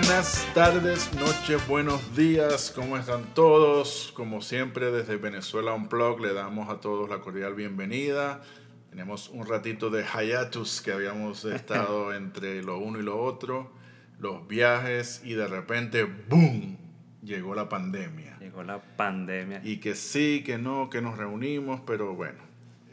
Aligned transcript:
Buenas 0.00 0.46
tardes, 0.54 1.12
noches, 1.14 1.66
buenos 1.66 2.14
días, 2.14 2.70
¿cómo 2.72 2.96
están 2.96 3.34
todos? 3.34 4.12
Como 4.14 4.40
siempre, 4.40 4.92
desde 4.92 5.16
Venezuela 5.16 5.74
Unplug 5.74 6.20
le 6.20 6.32
damos 6.34 6.70
a 6.70 6.78
todos 6.78 7.10
la 7.10 7.18
cordial 7.18 7.54
bienvenida. 7.54 8.40
Tenemos 8.90 9.28
un 9.28 9.44
ratito 9.44 9.90
de 9.90 10.04
hiatus 10.04 10.82
que 10.82 10.92
habíamos 10.92 11.44
estado 11.44 12.14
entre 12.14 12.62
lo 12.62 12.78
uno 12.78 13.00
y 13.00 13.02
lo 13.02 13.20
otro, 13.20 13.72
los 14.20 14.46
viajes 14.46 15.20
y 15.24 15.34
de 15.34 15.48
repente, 15.48 16.04
¡boom! 16.04 16.78
Llegó 17.24 17.56
la 17.56 17.68
pandemia. 17.68 18.38
Llegó 18.38 18.62
la 18.62 18.80
pandemia. 18.80 19.62
Y 19.64 19.78
que 19.78 19.96
sí, 19.96 20.44
que 20.46 20.58
no, 20.58 20.90
que 20.90 21.02
nos 21.02 21.18
reunimos, 21.18 21.80
pero 21.80 22.14
bueno, 22.14 22.38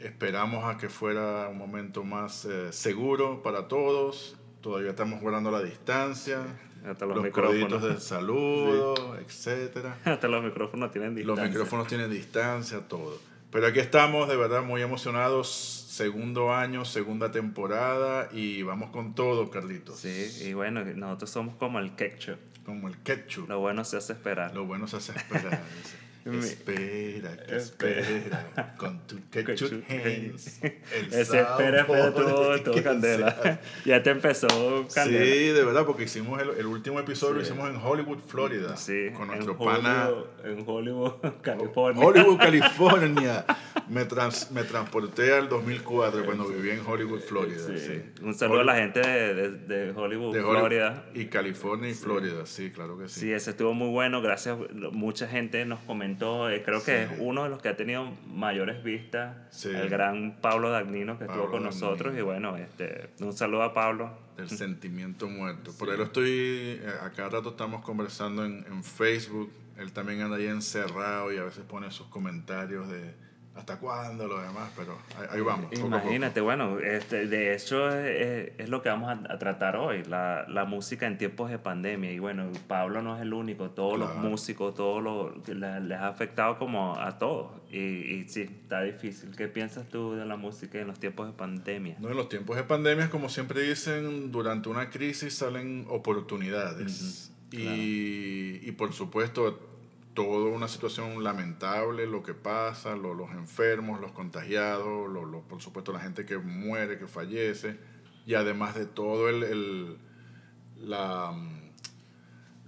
esperamos 0.00 0.64
a 0.64 0.76
que 0.76 0.88
fuera 0.88 1.46
un 1.50 1.58
momento 1.58 2.02
más 2.02 2.46
eh, 2.46 2.72
seguro 2.72 3.44
para 3.44 3.68
todos. 3.68 4.36
Todavía 4.60 4.90
estamos 4.90 5.20
guardando 5.20 5.52
la 5.52 5.62
distancia. 5.62 6.44
Hasta 6.86 7.06
los, 7.06 7.16
los 7.16 7.24
micrófonos. 7.24 7.82
de 7.82 8.00
saludo, 8.00 9.16
etcétera. 9.18 9.98
Hasta 10.04 10.28
los 10.28 10.44
micrófonos 10.44 10.90
tienen 10.90 11.14
distancia. 11.14 11.44
Los 11.44 11.52
micrófonos 11.52 11.86
tienen 11.88 12.10
distancia, 12.10 12.80
todo. 12.86 13.18
Pero 13.50 13.66
aquí 13.66 13.80
estamos, 13.80 14.28
de 14.28 14.36
verdad, 14.36 14.62
muy 14.62 14.82
emocionados. 14.82 15.48
Segundo 15.48 16.52
año, 16.52 16.84
segunda 16.84 17.32
temporada 17.32 18.28
y 18.30 18.62
vamos 18.62 18.90
con 18.90 19.14
todo, 19.14 19.50
Carlitos. 19.50 19.98
Sí, 19.98 20.30
y 20.44 20.52
bueno, 20.52 20.84
nosotros 20.84 21.30
somos 21.30 21.54
como 21.56 21.78
el 21.78 21.96
ketchup. 21.96 22.36
Como 22.66 22.88
el 22.88 22.98
ketchup. 22.98 23.48
Lo 23.48 23.60
bueno 23.60 23.82
se 23.84 23.96
hace 23.96 24.12
esperar. 24.12 24.54
Lo 24.54 24.66
bueno 24.66 24.86
se 24.88 24.96
hace 24.96 25.12
esperar. 25.12 25.62
Espera, 26.32 27.36
que 27.36 27.56
espera, 27.56 28.74
con 28.76 28.98
tu 29.06 29.16
ketchup 29.30 29.84
hands. 29.88 30.60
El 30.62 30.72
Ese 31.12 31.40
espera, 31.40 31.80
espera, 31.82 32.12
tuvo 32.12 32.72
que 32.74 32.82
candela. 32.82 33.36
sea. 33.42 33.60
ya 33.84 34.02
te 34.02 34.10
empezó 34.10 34.48
candela. 34.92 35.24
Sí, 35.24 35.46
de 35.48 35.64
verdad, 35.64 35.86
porque 35.86 36.04
hicimos 36.04 36.40
el, 36.42 36.50
el 36.58 36.66
último 36.66 36.98
episodio, 37.00 37.34
lo 37.34 37.40
Sí. 37.40 37.46
hicimos 37.52 37.70
en 37.70 37.76
Hollywood, 37.76 38.18
Florida. 38.26 38.76
Sí, 38.76 39.10
Con 39.14 39.22
en 39.30 39.44
nuestro 39.44 39.54
Hollywood, 39.58 39.82
pana. 39.82 40.10
En 40.44 40.64
Hollywood, 40.66 41.12
California. 41.42 42.04
Hollywood, 42.06 42.38
California. 42.38 43.44
Me, 43.88 44.04
trans- 44.04 44.50
me 44.50 44.64
transporté 44.64 45.32
al 45.32 45.48
2004 45.48 46.24
cuando 46.24 46.46
vivía 46.48 46.74
en 46.74 46.80
Hollywood, 46.86 47.20
Florida. 47.20 47.58
Sí. 47.66 47.78
sí. 47.78 48.02
Un 48.22 48.34
saludo 48.34 48.60
a 48.60 48.64
la 48.64 48.74
gente 48.76 49.00
de, 49.00 49.34
de, 49.34 49.50
de 49.50 49.90
Hollywood, 49.92 50.32
De 50.34 50.40
Hollywood 50.40 50.58
Florida. 50.58 51.04
Y 51.14 51.26
California 51.26 51.88
y 51.90 51.94
Florida, 51.94 52.46
sí, 52.46 52.70
claro 52.70 52.98
que 52.98 53.08
sí. 53.08 53.20
Sí, 53.20 53.32
ese 53.32 53.50
estuvo 53.50 53.74
muy 53.74 53.88
bueno, 53.90 54.20
gracias. 54.22 54.56
Mucha 54.92 55.28
gente 55.28 55.64
nos 55.66 55.80
comentó, 55.80 56.50
eh, 56.50 56.62
creo 56.64 56.82
que 56.82 57.04
es 57.04 57.10
uno 57.18 57.44
de 57.44 57.48
los 57.50 57.62
que 57.62 57.68
ha 57.68 57.76
tenido 57.76 58.12
mayores 58.26 58.82
vistas, 58.82 59.36
Sí. 59.50 59.68
el 59.70 59.88
gran 59.88 60.40
Pablo 60.40 60.70
Dagnino 60.70 61.18
que 61.18 61.26
Pablo 61.26 61.42
estuvo 61.44 61.52
con 61.56 61.62
nosotros. 61.64 62.12
Dagnino. 62.14 62.20
Y 62.20 62.22
bueno, 62.24 62.56
este, 62.56 63.10
un 63.20 63.32
saludo 63.32 63.62
a 63.62 63.72
Pablo. 63.72 64.18
Del 64.36 64.50
sentimiento 64.50 65.28
muerto. 65.28 65.72
Por 65.78 65.90
ahí 65.90 65.96
lo 65.96 66.04
estoy, 66.04 66.28
eh, 66.30 66.82
a 67.02 67.10
cada 67.12 67.28
rato 67.30 67.50
estamos 67.50 67.84
conversando 67.84 68.44
en, 68.44 68.64
en 68.70 68.82
Facebook. 68.84 69.50
Él 69.78 69.92
también 69.92 70.22
anda 70.22 70.36
ahí 70.38 70.46
encerrado 70.46 71.32
y 71.32 71.36
a 71.36 71.44
veces 71.44 71.62
pone 71.64 71.90
sus 71.90 72.06
comentarios 72.08 72.88
de 72.88 73.14
hasta 73.56 73.78
cuándo, 73.78 74.26
lo 74.28 74.38
demás, 74.40 74.70
pero 74.76 74.98
ahí, 75.18 75.26
ahí 75.30 75.40
vamos. 75.40 75.66
poco 75.66 75.76
a 75.76 75.80
poco. 75.80 75.86
Imagínate, 76.02 76.40
bueno, 76.40 76.78
este, 76.78 77.26
de 77.26 77.54
hecho 77.54 77.88
es, 77.88 78.52
es- 78.58 78.68
lo 78.68 78.82
que 78.82 78.88
vamos 78.90 79.08
a, 79.08 79.32
a 79.32 79.38
tratar 79.38 79.76
hoy, 79.76 80.02
la, 80.04 80.44
la 80.48 80.64
música 80.66 81.06
en 81.06 81.16
tiempos 81.18 81.50
de 81.50 81.58
pandemia. 81.58 82.12
Y 82.12 82.18
bueno, 82.18 82.50
Pablo 82.68 83.00
no 83.02 83.16
es 83.16 83.22
el 83.22 83.32
único, 83.32 83.70
todos 83.70 83.98
los 83.98 84.14
músicos, 84.16 84.74
todos 84.74 85.02
los, 85.02 85.42
que 85.44 85.54
le- 85.54 85.80
les 85.80 85.98
ha 85.98 86.08
afectado 86.08 86.58
como 86.58 86.98
a 86.98 87.18
todos. 87.18 87.52
Y, 87.72 87.78
y 87.78 88.28
sí, 88.28 88.42
está 88.42 88.82
difícil. 88.82 89.34
¿Qué 89.36 89.48
piensas 89.48 89.88
tú 89.88 90.12
de 90.14 90.24
la 90.26 90.36
música 90.36 90.78
en 90.78 90.86
los 90.88 90.98
tiempos 91.00 91.26
de 91.26 91.32
pandemia? 91.32 91.96
No, 91.98 92.10
en 92.10 92.16
los 92.16 92.28
tiempos 92.28 92.56
de 92.56 92.62
pandemia, 92.64 93.08
como 93.10 93.28
siempre 93.28 93.62
dicen, 93.62 94.30
durante 94.32 94.68
una 94.68 94.90
crisis 94.90 95.34
salen 95.34 95.86
oportunidades. 95.88 97.32
y, 97.52 98.60
y 98.68 98.72
por 98.72 98.92
supuesto, 98.92 99.65
toda 100.16 100.50
una 100.50 100.66
situación 100.66 101.22
lamentable, 101.22 102.06
lo 102.08 102.24
que 102.24 102.34
pasa, 102.34 102.96
lo- 102.96 103.14
los 103.14 103.30
enfermos, 103.30 104.00
los 104.00 104.10
contagiados, 104.10 105.08
lo- 105.08 105.24
lo- 105.24 105.42
por 105.42 105.62
supuesto 105.62 105.92
la 105.92 106.00
gente 106.00 106.24
que 106.26 106.38
muere, 106.38 106.98
que 106.98 107.06
fallece, 107.06 107.78
y 108.26 108.34
además 108.34 108.74
de 108.74 108.86
todo 108.86 109.28
el, 109.28 109.44
el- 109.44 109.98
la, 110.80 111.30
mm, 111.32 111.66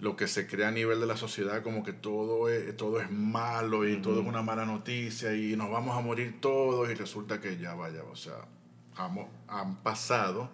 lo 0.00 0.14
que 0.14 0.28
se 0.28 0.46
crea 0.46 0.68
a 0.68 0.70
nivel 0.70 1.00
de 1.00 1.06
la 1.06 1.16
sociedad, 1.16 1.62
como 1.64 1.82
que 1.82 1.92
todo 1.92 2.48
es, 2.48 2.76
todo 2.76 3.00
es 3.00 3.10
malo 3.10 3.88
y 3.88 4.00
todo 4.00 4.20
es 4.20 4.26
una 4.28 4.42
mala 4.42 4.64
noticia 4.64 5.34
y 5.34 5.56
nos 5.56 5.70
vamos 5.70 5.96
a 5.98 6.00
morir 6.00 6.40
todos 6.40 6.88
y 6.88 6.94
resulta 6.94 7.40
que 7.40 7.56
ya 7.58 7.74
vaya, 7.74 8.04
o 8.04 8.14
sea, 8.14 8.36
han 9.48 9.76
pasado 9.82 10.50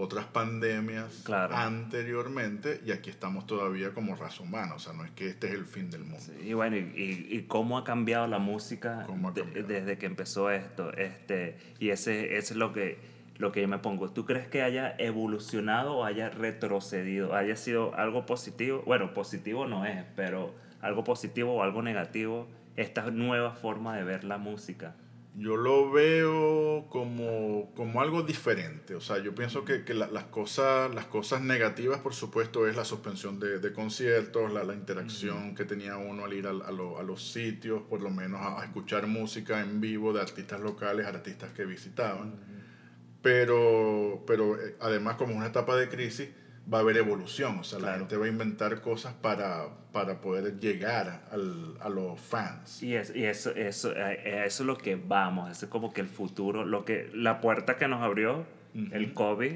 otras 0.00 0.24
pandemias 0.26 1.22
Claro. 1.24 1.54
anteriormente 1.54 2.80
y 2.86 2.92
aquí 2.92 3.10
estamos 3.10 3.46
todavía 3.46 3.92
como 3.92 4.16
raza 4.16 4.42
humana, 4.42 4.74
o 4.74 4.78
sea, 4.78 4.92
no 4.92 5.04
es 5.04 5.10
que 5.12 5.28
este 5.28 5.48
es 5.48 5.54
el 5.54 5.66
fin 5.66 5.90
del 5.90 6.02
mundo. 6.02 6.18
Sí, 6.20 6.32
y 6.48 6.52
bueno, 6.54 6.76
y, 6.76 6.80
y- 6.96 7.26
y 7.36 7.42
cómo 7.42 7.78
ha 7.78 7.84
cambiado 7.84 8.26
la 8.26 8.38
música 8.38 9.04
¿Cómo 9.06 9.28
ha 9.28 9.32
de- 9.32 9.62
desde 9.62 9.98
que 9.98 10.06
empezó 10.06 10.50
esto. 10.50 10.92
Este, 10.94 11.56
y 11.78 11.90
ese, 11.90 12.36
ese 12.38 12.54
es 12.54 12.56
lo 12.56 12.72
que, 12.72 12.98
lo 13.38 13.52
que 13.52 13.60
yo 13.62 13.68
me 13.68 13.78
pongo. 13.78 14.10
¿Tú 14.10 14.24
crees 14.26 14.48
que 14.48 14.62
haya 14.62 14.94
evolucionado 14.98 15.96
o 15.96 16.04
haya 16.04 16.30
retrocedido? 16.30 17.34
¿Haya 17.34 17.56
sido 17.56 17.94
algo 17.94 18.26
positivo? 18.26 18.82
Bueno, 18.86 19.14
positivo 19.14 19.66
no 19.66 19.84
es, 19.86 20.04
pero 20.16 20.54
algo 20.80 21.04
positivo 21.04 21.54
o 21.54 21.62
algo 21.62 21.82
negativo, 21.82 22.48
esta 22.76 23.10
nueva 23.10 23.52
forma 23.52 23.96
de 23.96 24.04
ver 24.04 24.24
la 24.24 24.38
música. 24.38 24.94
Yo 25.36 25.56
lo 25.56 25.90
veo 25.92 26.86
como, 26.90 27.72
como 27.76 28.00
algo 28.02 28.22
diferente. 28.22 28.94
O 28.96 29.00
sea, 29.00 29.18
yo 29.18 29.34
pienso 29.34 29.64
que, 29.64 29.84
que 29.84 29.94
la- 29.94 30.08
las, 30.08 30.24
cosas, 30.24 30.92
las 30.94 31.06
cosas 31.06 31.40
negativas, 31.40 32.00
por 32.00 32.14
supuesto, 32.14 32.66
es 32.66 32.76
la 32.76 32.84
suspensión 32.84 33.38
de, 33.38 33.58
de 33.60 33.72
conciertos, 33.72 34.52
la, 34.52 34.64
la 34.64 34.74
interacción 34.74 35.54
que 35.54 35.64
tenía 35.64 35.96
uno 35.96 36.24
al 36.24 36.32
ir 36.32 36.46
al- 36.48 36.62
a, 36.62 36.72
lo- 36.72 36.98
a 36.98 37.02
los 37.04 37.32
sitios, 37.32 37.82
por 37.88 38.00
lo 38.02 38.10
menos 38.10 38.40
a, 38.40 38.60
a 38.60 38.64
escuchar 38.64 39.06
música 39.06 39.60
en 39.60 39.80
vivo 39.80 40.12
de 40.12 40.20
artistas 40.20 40.60
locales, 40.60 41.06
artistas 41.06 41.52
que 41.52 41.64
visitaban. 41.64 42.34
Pero, 43.22 44.24
pero 44.26 44.56
eh, 44.60 44.76
además, 44.80 45.16
como 45.16 45.30
es 45.32 45.36
una 45.36 45.46
etapa 45.46 45.76
de 45.76 45.88
crisis, 45.88 46.28
va 46.72 46.78
a 46.78 46.80
haber 46.82 46.96
evolución. 46.96 47.58
O 47.60 47.64
sea, 47.64 47.78
la 47.78 47.84
Claro. 47.88 47.98
gente 48.00 48.16
va 48.16 48.26
a 48.26 48.28
inventar 48.28 48.80
cosas 48.80 49.12
para, 49.14 49.66
para 49.92 50.20
poder 50.20 50.58
llegar 50.60 51.22
al- 51.30 51.76
a 51.80 51.88
los 51.88 52.20
fans. 52.20 52.82
Y, 52.82 52.94
es, 52.94 53.14
y 53.14 53.24
eso, 53.24 53.50
eso, 53.54 53.94
eso 53.94 54.62
es 54.62 54.66
lo 54.66 54.76
que 54.76 54.96
vamos, 54.96 55.50
eso 55.50 55.66
es 55.66 55.70
como 55.70 55.92
que 55.92 56.00
el 56.00 56.08
futuro, 56.08 56.64
lo 56.64 56.84
que, 56.84 57.10
la 57.14 57.40
puerta 57.40 57.76
que 57.76 57.88
nos 57.88 58.02
abrió 58.02 58.44
el 58.92 59.12
COVID 59.14 59.52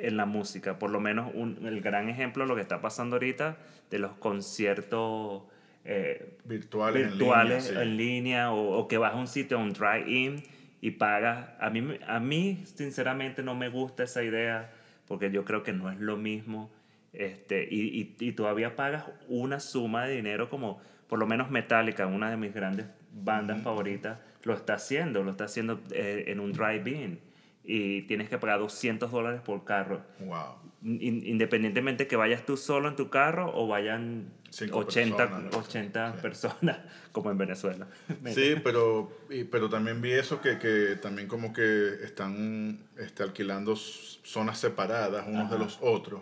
en 0.00 0.16
la 0.16 0.26
música, 0.26 0.78
por 0.80 0.90
lo 0.90 0.98
menos 0.98 1.30
un, 1.34 1.64
el 1.64 1.80
gran 1.80 2.08
ejemplo 2.08 2.42
de 2.44 2.48
lo 2.48 2.54
que 2.56 2.60
está 2.62 2.80
pasando 2.80 3.14
ahorita 3.16 3.56
de 3.90 3.98
los 4.00 4.12
conciertos 4.12 5.42
eh, 5.84 6.38
Virtuales, 6.44 7.08
virtuales 7.10 7.68
en 7.68 7.74
línea. 7.74 7.82
sí. 7.84 7.88
en 7.90 7.96
línea 7.96 8.52
o, 8.52 8.78
o 8.78 8.88
que 8.88 8.98
vas 8.98 9.14
a 9.14 9.16
un 9.16 9.26
sitio, 9.28 9.58
a 9.58 9.60
un 9.60 9.72
drive-in 9.72 10.42
y 10.80 10.92
pagas. 10.92 11.48
A 11.60 11.70
mí, 11.70 11.98
a 12.06 12.18
mí, 12.20 12.62
sinceramente, 12.64 13.42
no 13.42 13.54
me 13.54 13.68
gusta 13.68 14.02
esa 14.04 14.22
idea 14.24 14.72
porque 15.12 15.30
yo 15.30 15.44
creo 15.44 15.62
que 15.62 15.74
no 15.74 15.90
es 15.90 16.00
lo 16.00 16.16
mismo. 16.16 16.70
Este, 17.12 17.68
y, 17.70 18.00
y, 18.00 18.16
y 18.18 18.32
todavía 18.32 18.76
pagas 18.76 19.04
una 19.28 19.60
suma 19.60 20.06
de 20.06 20.14
dinero 20.14 20.48
como, 20.48 20.80
por 21.06 21.18
lo 21.18 21.26
menos 21.26 21.50
Metallica, 21.50 22.06
una 22.06 22.30
de 22.30 22.38
mis 22.38 22.54
grandes 22.54 22.86
bandas 23.12 23.60
favoritas, 23.60 24.20
lo 24.44 24.54
está 24.54 24.72
haciendo, 24.72 25.22
lo 25.22 25.32
está 25.32 25.44
haciendo 25.44 25.82
eh, 25.90 26.24
en 26.28 26.40
un 26.40 26.54
drive-in. 26.54 27.20
Y 27.64 28.02
tienes 28.02 28.28
que 28.28 28.38
pagar 28.38 28.58
200 28.58 29.10
dólares 29.10 29.40
por 29.40 29.64
carro. 29.64 30.02
Wow. 30.20 30.56
In- 30.84 31.24
independientemente 31.24 32.08
que 32.08 32.16
vayas 32.16 32.44
tú 32.44 32.56
solo 32.56 32.88
en 32.88 32.96
tu 32.96 33.08
carro 33.08 33.52
o 33.54 33.68
vayan 33.68 34.32
Cinco 34.50 34.78
80 34.80 35.16
personas, 35.16 35.54
80 35.54 36.12
sí. 36.16 36.22
personas, 36.22 36.78
como 37.12 37.30
en 37.30 37.38
Venezuela. 37.38 37.86
Sí, 38.26 38.56
pero, 38.64 39.16
y- 39.30 39.44
pero 39.44 39.68
también 39.70 40.02
vi 40.02 40.10
eso 40.12 40.40
que, 40.40 40.58
que 40.58 40.96
también 41.00 41.28
como 41.28 41.52
que 41.52 41.94
están 42.02 42.80
este, 42.98 43.22
alquilando 43.22 43.76
zonas 43.76 44.58
separadas 44.58 45.24
unos 45.28 45.48
de 45.50 45.58
los 45.58 45.78
otros. 45.80 46.20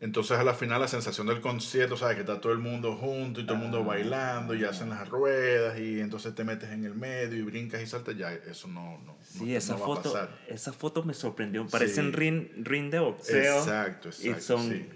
Entonces 0.00 0.38
a 0.38 0.44
la 0.44 0.54
final 0.54 0.80
la 0.80 0.88
sensación 0.88 1.26
del 1.26 1.40
concierto, 1.42 1.94
¿sabes? 1.96 2.14
Que 2.16 2.20
está 2.22 2.40
todo 2.40 2.52
el 2.52 2.58
mundo 2.58 2.96
junto 2.96 3.40
y 3.40 3.44
todo 3.44 3.56
el 3.56 3.62
mundo 3.62 3.84
bailando 3.84 4.54
y 4.54 4.64
hacen 4.64 4.88
las 4.88 5.06
ruedas 5.08 5.78
y 5.78 6.00
entonces 6.00 6.34
te 6.34 6.42
metes 6.42 6.70
en 6.70 6.84
el 6.84 6.94
medio 6.94 7.36
y 7.36 7.42
brincas 7.42 7.82
y 7.82 7.86
saltas, 7.86 8.16
ya 8.16 8.32
eso 8.32 8.66
no, 8.68 8.98
no, 9.04 9.16
Sí, 9.22 9.44
no- 9.44 9.56
esa 9.58 9.74
no 9.74 9.78
va 9.80 9.84
a 9.84 9.88
foto, 9.88 10.12
pasar. 10.14 10.28
esa 10.48 10.72
foto 10.72 11.02
me 11.02 11.12
sorprendió. 11.12 11.66
Parecen 11.68 12.06
Sí. 12.06 12.12
ring, 12.12 12.48
ring 12.64 12.90
de 12.90 12.98
boxeo. 12.98 13.58
Exacto, 13.58 14.08
y 14.22 14.28
exacto, 14.28 14.40
son, 14.58 14.70
sí. 14.70 14.88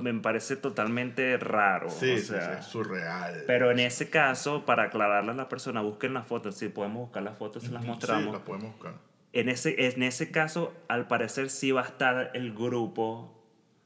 me 0.00 0.14
parece 0.14 0.56
totalmente 0.56 1.36
raro. 1.36 1.90
Sí, 1.90 2.12
o 2.12 2.16
sí, 2.16 2.24
sea, 2.24 2.54
sí, 2.54 2.60
es 2.60 2.66
surreal. 2.66 3.44
Pero 3.46 3.70
en 3.70 3.80
ese 3.80 4.08
caso, 4.08 4.64
para 4.64 4.84
aclararle 4.84 5.32
a 5.32 5.34
la 5.34 5.50
persona, 5.50 5.82
busquen 5.82 6.14
las 6.14 6.26
fotos. 6.26 6.56
Si 6.56 6.68
podemos 6.70 7.02
buscar 7.02 7.22
las 7.22 7.36
fotos, 7.36 7.62
se 7.62 7.70
las 7.72 7.82
Sí, 7.82 7.88
mostramos. 7.88 8.32
las 8.32 8.42
podemos 8.42 8.72
buscar. 8.72 8.94
En 9.34 9.50
ese, 9.50 9.86
en 9.86 10.02
ese 10.02 10.30
caso, 10.30 10.72
al 10.88 11.06
parecer 11.08 11.50
sí 11.50 11.70
va 11.72 11.82
a 11.82 11.84
estar 11.84 12.30
el 12.32 12.54
grupo 12.54 13.34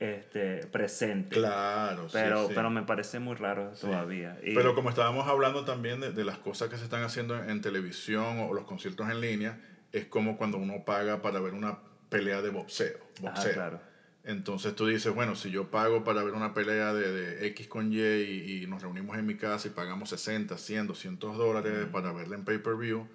este, 0.01 0.67
presente. 0.67 1.37
Claro, 1.37 2.09
sí, 2.09 2.15
Pero, 2.21 2.49
sí. 2.49 2.53
pero 2.55 2.71
me 2.71 2.83
parece 2.83 3.21
muy 3.21 3.37
raro 3.37 3.71
todavía. 3.81 4.39
Y- 4.43 4.55
Pero 4.55 4.75
como 4.75 4.89
estábamos 4.89 5.29
hablando 5.29 5.65
también 5.65 6.01
de, 6.01 6.11
de 6.13 6.25
las 6.25 6.39
cosas 6.39 6.69
que 6.71 6.77
se 6.79 6.85
están 6.85 7.03
haciendo 7.03 7.37
en 7.41 7.61
televisión 7.61 8.39
o 8.41 8.55
los 8.55 8.65
conciertos 8.65 9.09
en 9.11 9.21
línea, 9.21 9.61
es 9.93 10.07
como 10.07 10.37
cuando 10.39 10.57
uno 10.59 10.85
paga 10.85 11.21
para 11.23 11.39
ver 11.41 11.53
una 11.53 11.79
pelea 12.09 12.41
de 12.43 12.49
boxeo. 12.51 12.99
Ah, 13.19 13.21
boxeo. 13.21 13.53
claro. 13.53 13.81
Entonces 14.25 14.75
tú 14.75 14.87
dices, 14.87 15.15
bueno, 15.15 15.35
si 15.35 15.51
yo 15.51 15.71
pago 15.71 16.05
para 16.05 16.23
ver 16.23 16.35
una 16.35 16.53
pelea 16.53 16.93
de, 16.93 17.11
de 17.13 17.47
X 17.49 17.69
con 17.69 17.93
Y 17.93 17.99
y, 18.01 18.63
y, 18.63 18.67
nos 18.67 18.83
reunimos 18.83 19.17
en 19.19 19.27
mi 19.27 19.37
casa 19.37 19.69
y 19.69 19.71
pagamos 19.71 20.11
60, 20.11 20.59
100, 20.59 20.87
200 20.87 21.37
dólares 21.39 21.87
para 21.91 22.13
verla 22.13 22.37
en 22.37 22.45
pay-per-view, 22.45 23.07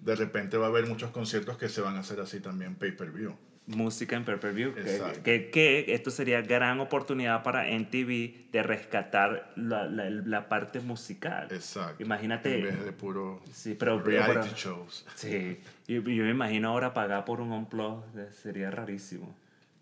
de 0.00 0.16
repente 0.16 0.56
va 0.56 0.66
a 0.66 0.68
haber 0.68 0.86
muchos 0.86 1.10
conciertos 1.10 1.56
que 1.56 1.68
se 1.68 1.80
van 1.80 1.96
a 1.96 2.00
hacer 2.00 2.20
así 2.20 2.40
también 2.40 2.76
pay-per-view. 2.76 3.36
Música 3.66 4.16
en 4.16 4.24
pay-per-view. 4.24 4.74
Que, 5.22 5.50
que, 5.50 5.94
esto 5.94 6.10
sería 6.10 6.42
gran 6.42 6.80
oportunidad 6.80 7.44
para 7.44 7.68
NTV 7.68 8.50
de 8.50 8.62
rescatar 8.62 9.52
la, 9.54 9.86
la, 9.86 10.10
la 10.10 10.48
parte 10.48 10.80
musical. 10.80 11.46
Exacto. 11.50 12.02
Imagínate. 12.02 12.58
En 12.58 12.64
vez 12.64 12.84
de 12.84 12.92
puro 12.92 13.40
sí, 13.52 13.76
pero, 13.78 14.00
reality 14.00 14.48
shows. 14.56 15.06
Sí. 15.14 15.60
Yo, 15.86 16.00
yo, 16.02 16.24
me 16.24 16.30
imagino 16.30 16.70
ahora 16.70 16.92
pagar 16.92 17.24
por 17.24 17.40
un 17.40 17.52
unplug 17.52 18.02
sería 18.42 18.70
rarísimo. 18.70 19.32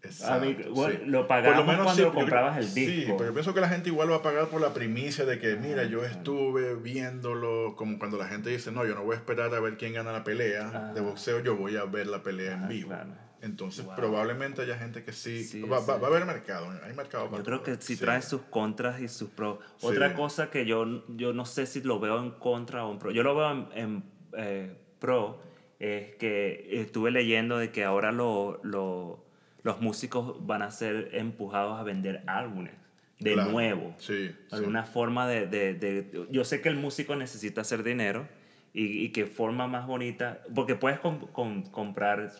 Exacto, 0.03 0.35
a 0.35 0.39
mí, 0.41 0.57
bueno, 0.71 0.99
sí. 0.99 1.05
Lo 1.11 1.27
pagabas 1.29 1.63
cuando 1.77 1.95
sí, 1.95 2.03
comprabas 2.15 2.57
el 2.59 2.73
disco. 2.75 2.93
Sí, 2.93 3.05
pero 3.19 3.27
yo 3.27 3.33
pienso 3.35 3.53
que 3.55 3.61
la 3.61 3.69
gente 3.69 3.91
igual 3.91 4.11
va 4.11 4.17
a 4.17 4.23
pagar 4.23 4.49
por 4.49 4.61
la 4.61 4.73
primicia 4.73 5.27
de 5.27 5.39
que, 5.39 5.57
mira, 5.57 5.85
yo 5.85 6.05
estuve 6.05 6.75
viéndolo, 6.75 7.75
como 7.77 7.99
cuando 7.99 8.17
la 8.17 8.27
gente 8.27 8.49
dice, 8.51 8.73
no, 8.73 8.87
yo 8.87 8.95
no 8.95 9.05
voy 9.05 9.15
a 9.15 9.19
esperar 9.19 9.55
a 9.55 9.61
ver 9.61 9.77
quién 9.77 9.93
gana 9.93 10.11
la 10.13 10.25
pelea 10.25 10.71
Ah. 10.75 10.93
de 10.95 11.01
boxeo, 11.03 11.41
yo 11.43 11.55
voy 11.57 11.77
a 11.77 11.85
ver 11.85 12.07
la 12.07 12.23
pelea 12.23 12.55
en 12.55 12.65
Ah, 12.65 12.69
vivo. 12.69 12.89
claro. 12.89 13.11
Entonces, 13.43 13.85
Wow. 13.87 13.95
probablemente 13.97 14.61
haya 14.63 14.77
gente 14.77 15.03
que 15.03 15.13
sí, 15.13 15.45
Sí, 15.45 15.63
va, 15.63 15.79
va- 15.81 15.97
sí. 15.97 16.01
va 16.03 16.09
a 16.09 16.11
haber 16.11 16.27
mercado, 16.27 16.71
hay 16.85 16.93
mercado 16.95 17.27
para 17.31 17.39
Yo 17.39 17.45
creo 17.45 17.63
que 17.63 17.73
todo. 17.73 17.81
sí 17.83 17.97
trae 17.97 18.21
sus 18.21 18.43
contras 18.43 19.01
y 19.01 19.09
sus 19.09 19.31
pros. 19.31 19.59
Otra 19.81 20.15
cosa 20.15 20.51
que 20.51 20.67
yo, 20.67 21.05
yo 21.17 21.33
no 21.33 21.47
sé 21.47 21.67
si 21.67 21.81
lo 21.83 21.99
veo 22.01 22.21
en 22.23 22.33
contra 22.33 22.85
o 22.85 22.93
en 22.93 22.99
pro. 22.99 23.11
Yo 23.11 23.23
lo 23.23 23.35
veo 23.35 23.51
en, 23.53 23.69
en, 23.75 24.03
eh, 24.37 24.77
pro, 24.99 25.41
es 25.79 26.15
que 26.17 26.69
estuve 26.83 27.11
leyendo 27.11 27.57
de 27.57 27.71
que 27.71 27.85
ahora 27.85 28.13
lo, 28.13 28.61
lo- 28.63 29.25
los 29.63 29.81
músicos 29.81 30.47
van 30.47 30.61
a 30.63 30.71
ser 30.71 31.11
empujados 31.15 31.79
a 31.81 31.83
vender 31.83 32.23
álbumes 32.27 32.75
de 33.21 33.33
Claro. 33.35 33.51
nuevo. 33.53 33.95
Sí. 33.99 34.35
Alguna 34.51 34.85
forma 34.85 35.27
de, 35.27 35.47
de, 35.47 35.75
de- 35.75 36.27
Yo 36.31 36.45
sé 36.45 36.61
que 36.61 36.69
el 36.69 36.77
músico 36.77 37.17
necesita 37.17 37.63
hacer 37.63 37.83
dinero 37.83 38.27
y, 38.75 39.05
y 39.05 39.09
que 39.13 39.25
forma 39.27 39.67
más 39.67 39.87
bonita, 39.87 40.43
porque 40.55 40.75
puedes 40.77 40.99
com- 41.01 41.27
com- 41.33 41.63
comprar 41.71 42.31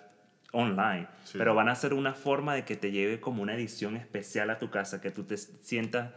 online, 0.53 1.07
Sí. 1.25 1.39
pero 1.39 1.55
van 1.55 1.69
a 1.69 1.73
hacer 1.73 1.95
una 1.95 2.15
forma 2.15 2.55
de 2.55 2.65
que 2.65 2.77
te 2.77 2.91
lleve 2.91 3.21
como 3.21 3.43
una 3.43 3.55
edición 3.55 3.97
especial 3.97 4.51
a 4.51 4.59
tu 4.59 4.71
casa, 4.71 5.01
que 5.01 5.11
tú 5.11 5.25
te 5.25 5.37
sientas 5.37 6.13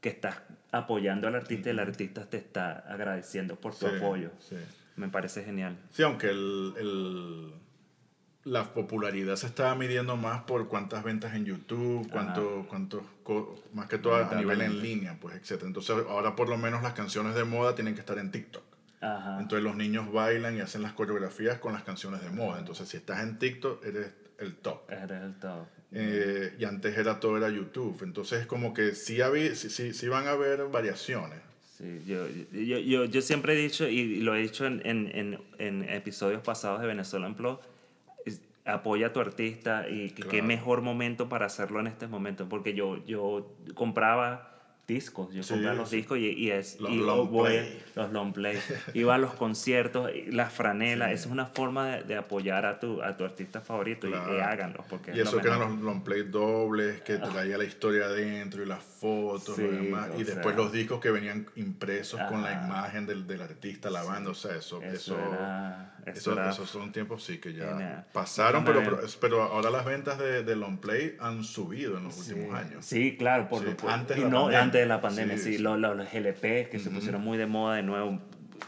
que 0.00 0.10
estás 0.10 0.36
apoyando 0.70 1.26
al 1.26 1.34
artista 1.34 1.68
y 1.70 1.72
el 1.72 1.78
artista 1.80 2.28
te 2.28 2.36
está 2.36 2.78
agradeciendo 2.88 3.56
por 3.56 3.74
tu 3.74 3.88
Sí, 3.88 3.96
apoyo. 3.96 4.30
Sí. 4.38 4.56
Me 4.96 5.08
parece 5.08 5.42
genial. 5.44 5.76
Sí, 5.90 6.02
aunque 6.02 6.28
el, 6.28 6.74
el- 6.78 7.52
la 8.44 8.64
popularidad 8.72 9.36
se 9.36 9.46
está 9.46 9.74
midiendo 9.74 10.16
más 10.16 10.42
por 10.42 10.68
cuántas 10.68 11.02
ventas 11.04 11.34
en 11.34 11.44
YouTube, 11.44 12.08
cuánto, 12.10 12.64
cuántos 12.68 13.02
más 13.74 13.88
que 13.88 13.98
todo 13.98 14.14
a 14.16 14.34
nivel 14.36 14.60
en 14.62 14.80
línea, 14.80 15.18
pues, 15.20 15.34
etc. 15.36 15.64
Entonces, 15.64 15.96
ahora 16.08 16.34
por 16.34 16.48
lo 16.48 16.56
menos 16.56 16.82
las 16.82 16.94
canciones 16.94 17.34
de 17.34 17.44
moda 17.44 17.74
tienen 17.74 17.94
que 17.94 18.00
estar 18.00 18.16
en 18.18 18.30
TikTok. 18.30 18.62
Ajá. 19.00 19.38
Entonces 19.40 19.62
los 19.64 19.76
niños 19.76 20.10
bailan 20.12 20.56
y 20.56 20.60
hacen 20.60 20.82
las 20.82 20.92
coreografías 20.92 21.58
con 21.58 21.72
las 21.72 21.84
canciones 21.84 22.22
de 22.22 22.30
moda. 22.30 22.58
Entonces, 22.58 22.88
si 22.88 22.96
estás 22.96 23.22
en 23.22 23.38
TikTok, 23.38 23.84
eres 23.84 24.12
el 24.38 24.56
top. 24.56 24.90
Eres 24.90 25.22
el 25.22 25.34
top. 25.38 25.66
Eh, 25.92 26.54
y 26.58 26.64
antes 26.64 26.96
era 26.98 27.18
todo 27.20 27.36
era 27.36 27.48
YouTube. 27.48 28.02
Entonces, 28.02 28.46
como 28.46 28.74
que 28.74 28.94
sí, 28.94 29.20
había, 29.20 29.54
sí, 29.54 29.70
sí, 29.70 29.94
sí 29.94 30.08
van 30.08 30.26
a 30.26 30.32
haber 30.32 30.66
variaciones. 30.68 31.38
Sí, 31.76 32.02
yo, 32.06 32.26
yo, 32.52 32.78
yo, 32.78 33.04
yo 33.04 33.22
siempre 33.22 33.52
he 33.52 33.56
dicho, 33.56 33.86
y 33.88 34.16
lo 34.20 34.34
he 34.34 34.40
dicho 34.42 34.66
en, 34.66 34.82
en, 34.84 35.06
en, 35.14 35.38
en 35.58 35.88
episodios 35.88 36.42
pasados 36.42 36.80
de 36.80 36.88
Venezuela 36.88 37.28
Unplugged, 37.28 37.60
es- 38.26 38.40
apoya 38.64 39.06
a 39.06 39.12
tu 39.12 39.20
artista 39.20 39.88
y 39.88 40.10
que- 40.10 40.22
qué 40.24 40.28
Claro. 40.28 40.44
mejor 40.46 40.82
momento 40.82 41.28
para 41.28 41.46
hacerlo 41.46 41.78
en 41.78 41.86
este 41.86 42.08
momento, 42.08 42.48
porque 42.48 42.74
yo, 42.74 43.02
yo 43.06 43.54
compraba 43.74 44.57
discos, 44.92 45.32
yo 45.34 45.42
Sí, 45.42 45.50
compraba 45.52 45.76
los 45.76 45.90
discos 45.90 46.16
y, 46.18 46.30
y 46.30 46.50
es 46.50 46.80
Los 46.80 46.90
y 46.90 46.96
long 46.96 47.30
voy- 47.30 47.50
play. 47.50 47.82
los 47.94 48.10
long 48.10 48.32
play, 48.32 48.58
iba 48.94 49.14
a 49.14 49.18
los 49.18 49.34
conciertos, 49.34 50.10
y 50.14 50.32
las 50.32 50.50
franelas, 50.52 51.10
esa 51.12 51.26
es 51.26 51.30
una 51.30 51.44
forma 51.46 51.86
de, 51.88 52.02
de 52.04 52.16
apoyar 52.16 52.64
a 52.64 52.80
tu, 52.80 53.02
a 53.02 53.14
tu 53.16 53.24
artista 53.24 53.60
favorito 53.60 54.06
y- 54.06 54.10
y, 54.10 54.12
Claro. 54.14 54.42
háganlo, 54.44 54.84
porque 54.88 55.10
Y 55.14 55.20
es 55.20 55.28
eso 55.28 55.38
que 55.40 55.46
eran 55.48 55.60
los 55.60 55.78
long 55.80 56.02
play 56.02 56.22
dobles, 56.22 57.02
que 57.02 57.18
traía 57.18 57.58
la 57.58 57.64
historia 57.64 58.06
adentro 58.06 58.62
y 58.62 58.66
las 58.66 58.82
fotos, 58.82 59.56
Sí, 59.56 59.62
lo 59.62 59.70
demás. 59.72 60.08
Y 60.16 60.24
después 60.24 60.54
sea. 60.54 60.64
los 60.64 60.72
discos 60.72 61.00
que 61.00 61.10
venían 61.10 61.46
impresos 61.56 62.18
con 62.22 62.42
la 62.42 62.52
imagen 62.54 63.06
del, 63.06 63.26
del 63.26 63.42
artista, 63.42 63.90
la 63.90 64.02
banda. 64.02 64.30
O 64.30 64.34
sea, 64.34 64.56
eso, 64.56 64.80
Eso 64.82 65.18
eso, 66.06 66.32
era- 66.32 66.50
eso 66.50 66.64
son 66.66 66.90
tiempos 66.92 67.22
sí 67.22 67.36
que 67.38 67.52
ya 67.52 68.06
pasaron, 68.12 68.64
pero, 68.64 68.80
pero, 68.82 69.00
pero 69.20 69.42
ahora 69.42 69.68
las 69.70 69.84
ventas 69.84 70.18
de, 70.18 70.42
de 70.42 70.56
long 70.56 70.78
play 70.78 71.14
han 71.20 71.44
subido 71.44 71.98
en 71.98 72.04
los 72.04 72.16
últimos 72.26 72.54
años. 72.54 72.86
Sí, 72.86 73.16
claro, 73.18 73.48
por, 73.50 73.62
antes 73.88 74.16
y 74.16 74.22
no. 74.24 74.48
Antes 74.78 74.82
de 74.82 74.86
la 74.88 75.00
pandemia, 75.00 75.36
Sí, 75.38 75.56
sí. 75.56 75.62
Los, 75.62 75.78
los, 75.78 75.96
los 75.96 76.12
LP 76.14 76.68
que 76.70 76.78
se 76.78 76.90
pusieron 76.90 77.22
muy 77.22 77.38
de 77.38 77.46
moda 77.46 77.76
de 77.76 77.82
nuevo. 77.82 78.18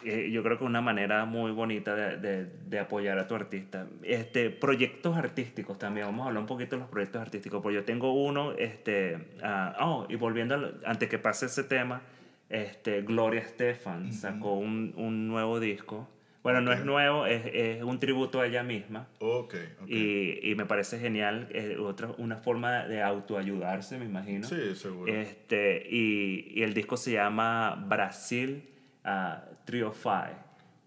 Eh, 0.05 0.31
yo 0.31 0.43
creo 0.43 0.57
que 0.57 0.65
es 0.65 0.69
una 0.69 0.81
manera 0.81 1.25
muy 1.25 1.51
bonita 1.51 1.95
de, 1.95 2.17
de, 2.17 2.45
de 2.47 2.79
apoyar 2.79 3.19
a 3.19 3.27
tu 3.27 3.35
artista. 3.35 3.87
Este, 4.03 4.49
proyectos 4.51 5.17
artísticos 5.17 5.79
también, 5.79 6.07
vamos 6.07 6.25
a 6.25 6.29
hablar 6.29 6.41
un 6.43 6.47
poquito 6.47 6.77
de 6.77 6.81
los 6.81 6.89
proyectos 6.89 7.21
artísticos, 7.21 7.61
porque 7.61 7.75
yo 7.75 7.85
tengo 7.85 8.13
uno, 8.13 8.53
este, 8.53 9.19
ah, 9.43 9.77
oh, 9.81 10.07
y 10.09 10.15
volviendo, 10.17 10.55
al- 10.55 10.81
antes 10.87 11.09
que 11.09 11.19
pase 11.19 11.47
ese 11.47 11.65
tema, 11.65 12.03
este, 12.49 13.03
Gloria 13.03 13.41
Estefan 13.41 14.13
sacó 14.13 14.55
un, 14.55 14.95
un 14.97 15.29
nuevo 15.29 15.61
disco. 15.61 16.09
Bueno, 16.43 16.63
no 16.63 16.73
es 16.73 16.85
nuevo, 16.85 17.27
es, 17.27 17.43
es 17.53 17.83
un 17.83 18.01
tributo 18.01 18.41
a 18.41 18.47
ella 18.47 18.63
misma. 18.63 19.09
Ok, 19.19 19.55
ok. 19.83 19.89
Y, 19.89 20.51
y 20.51 20.55
me 20.55 20.65
parece 20.65 20.99
genial, 20.99 21.49
eh, 21.51 21.77
otra, 21.79 22.13
una 22.17 22.37
forma 22.37 22.87
de 22.87 23.03
autoayudarse, 23.03 23.99
me 23.99 24.07
imagino. 24.07 24.47
sí, 24.47 24.75
seguro. 24.75 25.13
Este, 25.13 25.87
y, 25.91 26.53
y 26.55 26.63
el 26.63 26.73
disco 26.73 26.97
se 26.97 27.13
llama 27.13 27.85
Brasil 27.87 28.65
ah, 29.05 29.45
Trio 29.67 29.93
Five, 29.93 30.37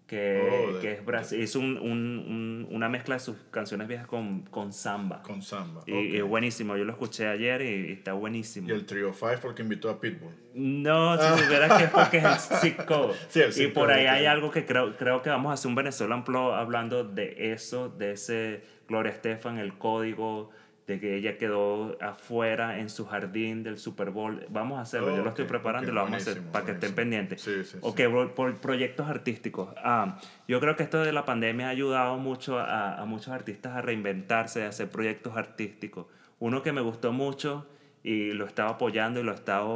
que, 0.06 0.42
Oh, 0.68 0.72
de- 0.74 0.80
que 0.80 0.92
es 0.92 1.04
Brasil. 1.04 1.40
Hizo 1.42 1.58
un, 1.60 1.78
un, 1.78 1.88
un- 1.88 2.68
una 2.70 2.88
mezcla 2.90 3.14
de 3.14 3.20
sus 3.20 3.36
canciones 3.50 3.88
viejas 3.88 4.06
con, 4.06 4.42
con 4.42 4.72
samba. 4.72 5.22
con 5.22 5.40
samba. 5.40 5.82
y, 5.86 6.16
es 6.16 6.22
buenísimo, 6.22 6.76
yo 6.76 6.84
lo 6.84 6.92
escuché 6.92 7.26
ayer 7.26 7.62
y, 7.62 7.88
y 7.88 7.92
está 7.92 8.12
buenísimo. 8.12 8.68
Y 8.68 8.72
el 8.72 8.84
Trio 8.84 9.12
5 9.14 9.34
porque 9.40 9.62
invitó 9.62 9.88
a 9.88 9.98
Pitbull. 10.00 10.34
No, 10.54 11.16
si 11.16 11.42
supieras 11.42 11.72
que 11.78 11.84
es 11.84 11.90
porque 11.90 12.18
es 12.18 12.64
el 12.64 12.76
Code. 12.86 13.14
Sí, 13.28 13.40
el 13.40 13.60
y 13.62 13.66
por 13.68 13.90
ahí 13.90 14.06
hay 14.06 14.26
algo 14.26 14.50
que 14.50 14.64
creo, 14.66 14.96
creo 14.96 15.22
que 15.22 15.30
vamos 15.30 15.50
a 15.50 15.54
hacer 15.54 15.68
un 15.68 15.74
Venezuelan 15.74 16.22
Pro 16.24 16.54
hablando 16.54 17.02
de 17.04 17.52
eso, 17.52 17.88
de 17.88 18.12
ese 18.12 18.62
Gloria 18.86 19.10
Estefan, 19.12 19.58
el 19.58 19.78
código, 19.78 20.50
de 20.86 21.00
que 21.00 21.16
ella 21.16 21.38
quedó 21.38 21.96
afuera 22.02 22.78
en 22.78 22.90
su 22.90 23.06
jardín 23.06 23.62
del 23.62 23.78
Super 23.78 24.10
Bowl. 24.10 24.46
Vamos 24.50 24.78
a 24.78 24.82
hacerlo, 24.82 25.16
yo 25.16 25.22
lo 25.22 25.30
estoy 25.30 25.46
preparando 25.46 25.88
ok, 25.88 25.92
y 25.92 25.94
lo 25.94 26.00
vamos 26.02 26.14
a 26.14 26.16
hacer 26.16 26.34
buenísimo, 26.34 26.52
para 26.52 26.66
que 26.66 26.72
estén 26.72 26.94
pendientes. 26.94 27.40
Sí, 27.40 27.64
sí, 27.64 27.78
ok, 27.80 27.96
sí. 27.96 28.04
por, 28.34 28.56
proyectos 28.58 29.08
artísticos. 29.08 29.74
Ah, 29.78 30.18
yo 30.46 30.60
creo 30.60 30.76
que 30.76 30.82
esto 30.82 31.02
de 31.02 31.12
la 31.12 31.24
pandemia 31.24 31.68
ha 31.68 31.70
ayudado 31.70 32.18
mucho 32.18 32.58
a, 32.58 33.00
a 33.00 33.04
muchos 33.06 33.28
artistas 33.28 33.74
a 33.74 33.82
reinventarse, 33.82 34.64
a 34.64 34.68
hacer 34.68 34.88
proyectos 34.90 35.36
artísticos. 35.36 36.06
Uno 36.38 36.62
que 36.62 36.72
me 36.72 36.82
gustó 36.82 37.12
mucho 37.12 37.66
y 38.02 38.32
lo 38.32 38.44
estaba 38.44 38.70
apoyando 38.70 39.18
y 39.18 39.22
lo 39.22 39.32
estaba 39.32 39.66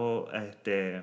este, 0.47 1.03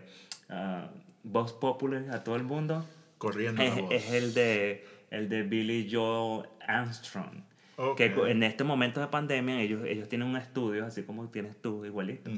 ah, 0.49 0.87
Vox 1.23 1.53
Popular 1.53 2.05
a 2.11 2.23
todo 2.23 2.35
el 2.35 2.43
mundo 2.43 2.85
Corriendo 3.17 3.63
es, 3.63 3.75
la 3.75 3.81
voz. 3.81 3.91
es 3.91 4.11
el 4.11 4.33
de 4.33 4.85
el 5.09 5.29
de 5.29 5.43
Billy 5.43 5.89
Joe 5.91 6.47
Armstrong. 6.67 7.43
Que 7.97 8.05
en 8.05 8.43
este 8.43 8.63
momento 8.63 9.01
de 9.01 9.07
pandemia 9.07 9.59
ellos, 9.61 9.83
ellos 9.85 10.07
tienen 10.07 10.27
un 10.29 10.37
estudio, 10.37 10.85
así 10.85 11.03
como 11.03 11.27
tienes 11.29 11.57
tú, 11.61 11.83
igualito. 11.85 12.31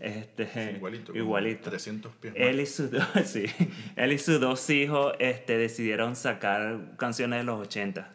Este, 0.00 0.72
Igualito. 0.76 1.14
igualito. 1.14 1.70
300 1.70 2.12
pies 2.14 2.32
más. 2.34 2.42
Él 2.42 2.60
y, 2.60 2.66
sus 2.66 2.90
dos, 2.90 3.06
sí, 3.24 3.44
él 3.96 4.12
y 4.12 4.18
sus 4.18 4.40
dos 4.40 4.68
hijos 4.70 5.14
este, 5.18 5.58
decidieron 5.58 6.16
sacar 6.16 6.78
canciones 6.96 7.40
de 7.40 7.44
los 7.44 7.60
80. 7.60 8.10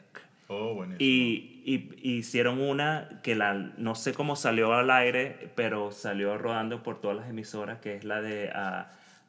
Oh, 0.47 0.73
buenísimo. 0.75 0.97
Y, 0.99 1.61
y- 1.65 1.89
y 2.01 2.17
hicieron 2.17 2.59
una 2.59 3.21
que 3.23 3.35
la, 3.35 3.53
no 3.53 3.95
sé 3.95 4.13
cómo 4.13 4.35
salió 4.35 4.73
al 4.73 4.89
aire, 4.91 5.49
pero 5.55 5.91
salió 5.91 6.37
rodando 6.37 6.83
por 6.83 6.99
todas 6.99 7.15
las 7.17 7.29
emisoras, 7.29 7.79
que 7.79 7.95
es 7.95 8.03
la 8.03 8.21
de 8.21 8.49
uh, 8.53 8.83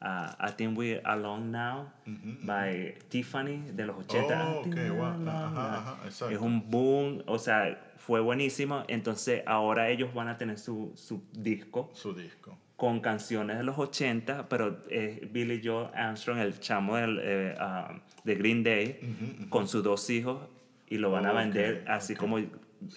uh, 0.05 0.35
I 0.39 0.51
Think 0.57 0.77
We're 0.79 1.01
Alone 1.05 1.51
Now, 1.51 1.93
Ujú, 2.07 2.45
by 2.47 2.95
Tiffany, 3.09 3.71
de 3.73 3.87
los 3.87 3.97
80. 4.07 4.19
Oh, 4.19 4.61
I 4.61 4.63
think 4.65 4.75
ok, 4.75 4.81
we're 4.83 4.91
guau. 4.97 5.11
alone 5.13 5.29
Ajá, 5.31 5.51
now. 5.51 5.79
ajá, 5.79 5.99
exacto. 6.05 6.35
Es 6.35 6.41
un 6.41 6.71
boom, 6.71 7.23
o 7.27 7.39
sea, 7.39 7.93
fue 7.97 8.21
buenísimo. 8.21 8.85
Entonces 8.89 9.43
ahora 9.47 9.89
ellos 9.89 10.13
van 10.15 10.29
a 10.29 10.37
tener 10.37 10.59
su, 10.59 10.93
su 10.95 11.23
disco 11.33 11.91
Su 11.95 12.13
disco. 12.13 12.59
con 12.77 13.01
canciones 13.01 13.57
de 13.57 13.65
los 13.65 13.79
80, 13.79 14.49
pero 14.49 14.83
es 14.91 15.33
Billy 15.33 15.61
Joe 15.65 15.89
Armstrong, 15.95 16.39
el 16.39 16.59
chamo 16.61 16.97
del, 16.97 17.19
eh, 17.23 17.55
ah, 17.59 18.01
de 18.25 18.35
Green 18.35 18.63
Day, 18.63 18.99
ujú. 19.03 19.49
con 19.49 19.69
sus 19.69 19.83
dos 19.83 20.11
hijos 20.11 20.49
y 20.89 20.99
lo 20.99 21.11
van 21.11 21.25
a 21.27 21.33
vender 21.33 21.85
así 21.89 22.15
como 22.15 22.39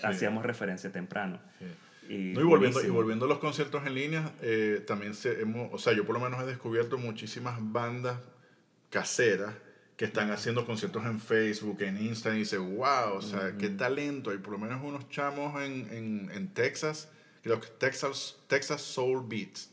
hacíamos 0.03 0.43
referencia 0.45 0.91
temprano. 0.91 1.39
Sí. 1.59 1.65
Y, 2.09 2.33
No, 2.33 2.41
y, 2.41 2.43
volviendo, 2.43 2.83
y 2.83 2.89
volviendo 2.89 3.25
a 3.25 3.27
los 3.27 3.39
conciertos 3.39 3.85
en 3.85 3.95
línea, 3.95 4.33
eh, 4.41 4.83
también 4.85 5.13
se, 5.13 5.41
hemos, 5.41 5.73
o 5.73 5.77
sea, 5.77 5.93
yo 5.93 6.05
por 6.05 6.15
lo 6.15 6.21
menos 6.21 6.41
he 6.41 6.45
descubierto 6.45 6.97
muchísimas 6.97 7.57
bandas 7.59 8.17
caseras 8.89 9.53
que 9.95 10.05
están 10.05 10.31
haciendo 10.31 10.65
conciertos 10.65 11.05
en 11.05 11.19
Facebook, 11.19 11.81
en 11.81 11.97
Instagram, 11.97 12.37
y 12.37 12.39
dice, 12.41 12.57
wow, 12.57 13.15
o 13.15 13.21
sea, 13.21 13.57
qué 13.57 13.69
talento. 13.69 14.29
Hay 14.29 14.37
por 14.37 14.53
lo 14.53 14.59
menos 14.59 14.81
unos 14.83 15.09
chamos 15.09 15.59
en, 15.61 15.89
en, 15.91 16.31
en 16.33 16.53
Texas 16.53 17.09
que 17.55 17.67
Texas, 17.77 18.35
Texas 18.47 18.81
Soul 18.81 19.25
Beats. 19.27 19.71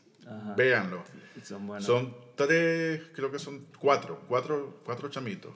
Véanlo. 0.57 1.05
Son. 1.43 1.83
Son 1.83 2.17
tres, 2.35 3.03
creo 3.15 3.31
que 3.31 3.39
son 3.39 3.67
cuatro, 3.79 4.23
cuatro, 4.27 4.81
cuatro 4.85 5.09
chamitos. 5.09 5.53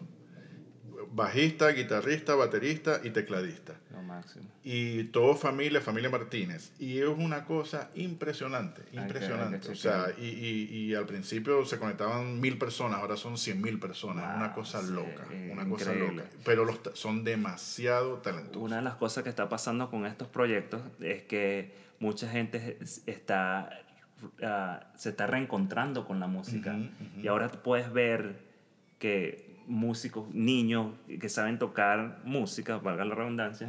Bajista, 1.10 1.68
guitarrista, 1.70 2.34
baterista 2.34 3.00
y 3.02 3.10
tecladista. 3.10 3.74
Lo 3.92 4.02
máximo. 4.02 4.44
Y 4.62 5.04
todo 5.04 5.34
familia, 5.34 5.80
familia 5.80 6.10
Martínez. 6.10 6.72
Y 6.78 6.98
es 6.98 7.06
una 7.08 7.44
cosa 7.44 7.90
impresionante, 7.94 8.82
impresionante. 8.92 9.70
o 9.70 9.74
sea, 9.74 10.08
y, 10.18 10.24
y, 10.26 10.64
y 10.74 10.94
al 10.94 11.06
principio 11.06 11.64
se 11.64 11.78
conectaban 11.78 12.40
mil 12.40 12.58
personas, 12.58 13.00
ahora 13.00 13.16
son 13.16 13.38
cien 13.38 13.60
mil 13.62 13.78
personas. 13.78 14.24
es 14.30 14.36
una 14.36 14.46
Wow, 14.48 14.54
cosa 14.54 14.82
sí, 14.82 14.92
loca, 14.92 15.26
eh, 15.30 15.50
una 15.52 15.68
cosa 15.68 15.92
loca. 15.94 16.24
Pero 16.44 16.64
los, 16.64 16.80
son 16.94 17.24
demasiado 17.24 18.18
talentosos. 18.18 18.62
Una 18.62 18.76
de 18.76 18.82
las 18.82 18.94
cosas 18.96 19.24
que 19.24 19.30
está 19.30 19.48
pasando 19.48 19.90
con 19.90 20.04
estos 20.06 20.28
proyectos 20.28 20.82
es 21.00 21.22
que 21.22 21.72
mucha 22.00 22.28
gente 22.28 22.76
es- 22.80 23.02
está, 23.06 23.70
ah, 24.42 24.92
se 24.96 25.08
está 25.10 25.26
reencontrando 25.26 26.04
con 26.06 26.20
la 26.20 26.26
música. 26.26 26.76
Y 27.22 27.26
ahora 27.28 27.48
puedes 27.50 27.92
ver 27.92 28.46
que 28.98 29.47
músicos, 29.68 30.32
niños 30.34 30.94
que 31.20 31.28
saben 31.28 31.58
tocar 31.58 32.20
música, 32.24 32.78
valga 32.78 33.04
la 33.04 33.14
redundancia, 33.14 33.68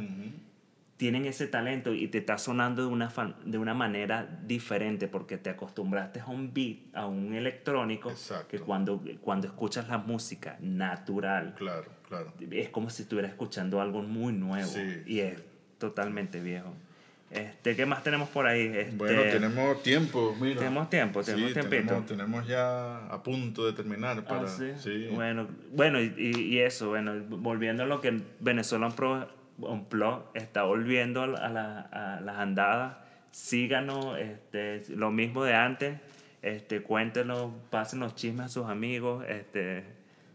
tienen 0.96 1.24
ese 1.24 1.46
talento 1.46 1.94
y 1.94 2.08
te 2.08 2.18
está 2.18 2.36
sonando 2.36 2.82
de 2.82 2.88
una, 2.88 3.08
fan- 3.08 3.34
de 3.46 3.56
una 3.56 3.72
manera 3.72 4.40
diferente 4.46 5.08
porque 5.08 5.38
te 5.38 5.48
acostumbraste 5.48 6.20
a 6.20 6.26
un 6.26 6.52
beat, 6.52 6.78
a 6.94 7.06
un 7.06 7.32
electrónico, 7.34 8.10
Exacto. 8.10 8.48
que 8.48 8.58
cuando, 8.60 9.02
cuando 9.22 9.46
escuchas 9.46 9.88
la 9.88 9.96
música 9.98 10.58
natural, 10.60 11.54
Claro, 11.56 11.86
claro. 12.06 12.32
es 12.50 12.68
como 12.68 12.90
si 12.90 13.02
estuvieras 13.02 13.30
escuchando 13.30 13.80
algo 13.80 14.02
muy 14.02 14.32
nuevo 14.34 14.68
Sí, 14.68 15.02
y 15.06 15.20
es 15.20 15.42
totalmente 15.78 16.40
viejo. 16.40 16.74
Este, 17.30 17.76
¿Qué 17.76 17.86
más 17.86 18.02
tenemos 18.02 18.28
por 18.28 18.46
ahí? 18.46 18.62
Este, 18.74 18.96
Bueno, 18.96 19.22
tenemos 19.22 19.82
tiempo, 19.84 20.36
mira. 20.40 20.58
Tenemos 20.58 20.90
tiempo, 20.90 21.22
tenemos 21.22 21.48
Sí, 21.48 21.54
tiempito. 21.54 21.82
Tenemos, 21.86 22.06
tenemos 22.06 22.46
ya 22.48 23.06
a 23.06 23.22
punto 23.22 23.64
de 23.66 23.72
terminar 23.72 24.18
Ah, 24.18 24.28
para... 24.28 24.48
sí. 24.48 24.72
sí. 24.76 25.08
Bueno, 25.14 25.46
bueno 25.70 26.00
y, 26.00 26.12
y- 26.18 26.58
eso, 26.58 26.88
bueno, 26.88 27.14
volviendo 27.28 27.84
a 27.84 27.86
lo 27.86 28.00
que 28.00 28.20
Venezuela 28.40 28.88
Unplugged 29.58 30.22
está 30.34 30.64
volviendo 30.64 31.22
a 31.22 31.26
la- 31.28 31.80
a 31.82 32.20
las 32.20 32.36
andadas, 32.38 32.96
síganos, 33.30 34.18
este, 34.18 34.82
lo 34.96 35.12
mismo 35.12 35.44
de 35.44 35.54
antes, 35.54 36.00
este, 36.42 36.82
cuéntenos, 36.82 37.52
pasen 37.70 38.00
los 38.00 38.16
chismes 38.16 38.46
a 38.46 38.48
sus 38.48 38.66
amigos, 38.66 39.24
este, 39.28 39.84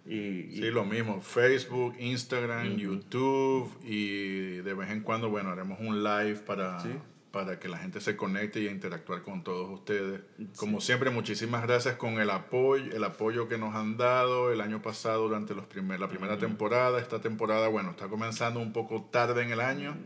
y, 0.06 0.16
y- 0.18 0.52
Sí, 0.58 0.72
lo 0.72 0.86
mismo. 0.86 1.22
Facebook, 1.22 1.96
Instagram, 2.00 2.76
YouTube 2.78 3.72
y 3.84 4.58
de 4.58 4.74
vez 4.74 4.90
en 4.92 5.02
cuando, 5.02 5.30
bueno, 5.30 5.50
haremos 5.50 5.80
un 5.80 6.04
live 6.04 6.36
para, 6.46 6.80
Sí. 6.80 6.90
para 7.32 7.60
que 7.60 7.68
la 7.68 7.78
gente 7.78 8.00
se 8.00 8.16
conecte 8.16 8.62
y 8.62 8.68
interactuar 8.68 9.22
con 9.22 9.44
todos 9.44 9.70
ustedes. 9.70 10.22
Como 10.58 10.80
siempre, 10.80 11.10
muchísimas 11.10 11.64
gracias 11.64 11.96
con 11.96 12.20
el 12.20 12.30
apoyo, 12.30 12.96
el 12.96 13.04
apoyo 13.04 13.50
que 13.50 13.58
nos 13.58 13.76
han 13.76 13.98
dado 13.98 14.52
el 14.54 14.62
año 14.62 14.82
pasado 14.82 15.24
durante 15.28 15.54
los 15.56 15.66
primer, 15.66 16.00
la 16.00 16.08
primera 16.08 16.38
temporada. 16.38 17.00
Esta 17.00 17.20
temporada, 17.20 17.68
bueno, 17.68 17.90
está 17.92 18.08
comenzando 18.08 18.60
un 18.60 18.72
poco 18.72 19.04
tarde 19.12 19.44
en 19.44 19.52
el 19.52 19.60
año, 19.60 19.98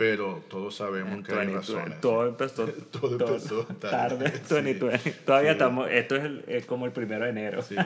pero 0.00 0.42
todos 0.48 0.76
sabemos 0.76 1.22
que 1.26 1.32
hay 1.34 1.48
2020, 1.48 1.54
razones. 1.58 2.00
Todo 2.00 2.26
empezó, 2.26 2.66
Todo 2.90 3.12
empezó 3.32 3.64
tarde. 3.80 4.30
tarde. 4.30 4.32
2020. 4.48 5.10
Todavía 5.26 5.50
estamos, 5.52 5.90
esto 5.90 6.16
es, 6.16 6.24
el- 6.24 6.42
es 6.48 6.64
como 6.64 6.86
el 6.86 6.92
primero 6.92 7.24
de 7.24 7.30
enero. 7.32 7.60
Sí. 7.60 7.76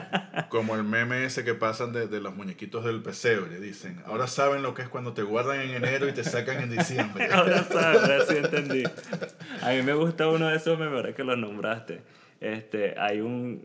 Como 0.47 0.75
el 0.75 0.85
meme 0.85 1.25
ese 1.25 1.43
que 1.43 1.55
pasan 1.55 1.91
de, 1.91 2.07
de 2.07 2.21
los 2.21 2.33
muñequitos 2.33 2.85
del 2.85 3.03
pesebre, 3.03 3.59
dicen. 3.59 4.01
Ahora 4.05 4.27
saben 4.27 4.63
lo 4.63 4.73
que 4.73 4.83
es 4.83 4.87
cuando 4.87 5.11
te 5.11 5.23
guardan 5.23 5.59
en 5.59 5.71
enero 5.71 6.07
y 6.07 6.13
te 6.13 6.23
sacan 6.23 6.63
en 6.63 6.69
diciembre. 6.77 7.27
Ahora 7.33 7.63
sabes, 7.65 8.01
ahora 8.01 8.25
sí 8.25 8.37
entendí. 8.37 8.83
A 9.61 9.71
mí 9.71 9.81
me 9.81 9.93
gusta 9.93 10.29
uno 10.29 10.47
de 10.47 10.55
esos 10.55 10.79
memes, 10.79 10.95
ahora 10.95 11.13
que 11.13 11.25
los 11.25 11.37
nombraste. 11.37 11.99
Este, 12.39 12.97
hay 12.97 13.19
un, 13.19 13.61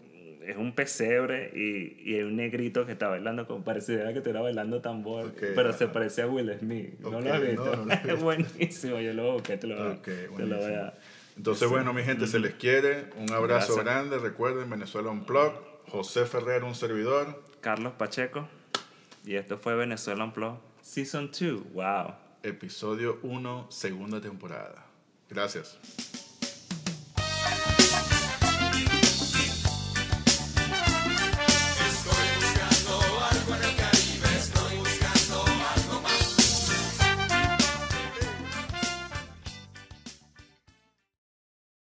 es 0.50 0.56
un 0.56 0.74
pesebre 0.74 1.50
y, 1.54 2.02
y 2.10 2.14
hay 2.16 2.22
un 2.22 2.36
negrito 2.36 2.86
que 2.86 2.92
está 2.92 3.08
bailando, 3.08 3.46
como 3.46 3.64
pareciera 3.64 4.12
que 4.12 4.18
estuviera 4.18 4.40
bailando 4.40 4.80
tambor, 4.80 5.26
Ok, 5.26 5.38
pero 5.54 5.68
ajá. 5.70 5.78
se 5.78 5.88
parece 5.88 6.22
a 6.22 6.26
Will 6.26 6.52
Smith. 6.58 6.98
¿No 7.00 7.08
Ok, 7.18 7.24
lo 7.24 7.32
has 7.34 7.40
visto? 7.42 7.64
no, 7.64 7.76
no 7.76 7.84
lo 7.84 7.92
he 7.92 7.96
visto. 7.96 8.14
es 8.14 8.22
buenísimo, 8.22 9.00
yo 9.00 9.12
lo 9.14 9.32
busqué, 9.34 9.56
te 9.56 9.66
lo, 9.66 9.76
voy 9.76 9.86
a- 9.86 9.90
Ok, 9.92 10.04
te 10.36 10.46
lo 10.46 10.56
voy 10.58 10.72
a... 10.74 10.94
Entonces, 11.36 11.68
bueno, 11.70 11.92
mi 11.94 12.02
gente, 12.02 12.26
se 12.26 12.38
les 12.38 12.54
quiere. 12.54 13.04
Un 13.16 13.32
abrazo 13.32 13.74
Gracias. 13.74 13.84
grande. 13.84 14.18
Recuerden, 14.18 14.68
Venezuela 14.68 15.08
Unplug. 15.10 15.52
José 15.88 16.26
Ferrer, 16.26 16.64
un 16.64 16.74
servidor. 16.74 17.42
Carlos 17.62 17.94
Pacheco. 17.96 18.46
Y 19.24 19.36
esto 19.36 19.56
fue 19.56 19.74
Venezuela 19.74 20.24
Unplugged 20.24 20.58
Season 20.82 21.30
2. 21.30 21.72
Wow. 21.72 22.14
Episodio 22.42 23.18
1, 23.22 23.66
segunda 23.70 24.20
temporada. 24.20 24.84
Gracias. 25.30 25.78